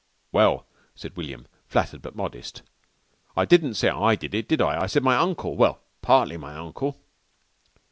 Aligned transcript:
"Well," 0.31 0.65
said 0.95 1.15
William, 1.15 1.45
flattered 1.67 2.01
but 2.01 2.15
modest, 2.15 2.63
"I 3.37 3.45
didn't 3.45 3.75
say 3.75 3.87
I 3.89 4.15
did 4.15 4.33
it, 4.33 4.47
did 4.47 4.59
I? 4.59 4.81
I 4.81 4.87
said 4.87 5.03
my 5.03 5.15
uncle 5.15 5.55
well, 5.55 5.83
partly 6.01 6.37
my 6.37 6.55
uncle." 6.55 6.97